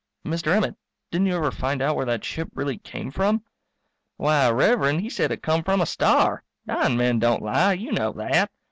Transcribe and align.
Mr. 0.25 0.47
Emmett, 0.47 0.75
didn't 1.11 1.27
you 1.27 1.35
ever 1.35 1.51
find 1.51 1.79
out 1.79 1.95
where 1.95 2.07
that 2.07 2.25
ship 2.25 2.49
really 2.55 2.79
came 2.79 3.11
from?_ 3.11 3.43
Why, 4.17 4.49
Rev'rend, 4.49 5.01
he 5.01 5.11
said 5.11 5.31
it 5.31 5.43
come 5.43 5.61
from 5.63 5.79
a 5.79 5.85
star. 5.85 6.43
Dying 6.65 6.97
men 6.97 7.19
don't 7.19 7.43
lie, 7.43 7.73
you 7.73 7.91
know 7.91 8.11
that. 8.13 8.49